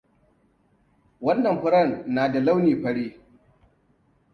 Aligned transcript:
Wannan 1.21 1.61
furen 1.61 2.03
na 2.07 2.29
da 2.31 2.39
launi 2.39 2.75
furen 2.75 2.81
fure. 2.81 3.23